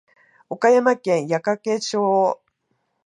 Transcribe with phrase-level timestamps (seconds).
[0.49, 2.41] 岡山県矢掛町